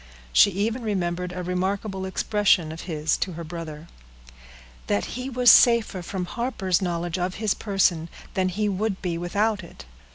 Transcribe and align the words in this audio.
She 0.33 0.49
even 0.49 0.81
remembered 0.81 1.31
a 1.31 1.43
remarkable 1.43 2.07
expression 2.07 2.71
of 2.71 2.81
his 2.89 3.15
to 3.17 3.33
her 3.33 3.43
brother, 3.43 3.87
"that 4.87 5.05
he 5.13 5.29
was 5.29 5.51
safer 5.51 6.01
from 6.01 6.25
Harper's 6.25 6.81
knowledge 6.81 7.19
of 7.19 7.35
his 7.35 7.53
person, 7.53 8.09
than 8.33 8.49
he 8.49 8.67
would 8.67 8.99
be 9.03 9.19
without 9.19 9.63
it." 9.63 9.85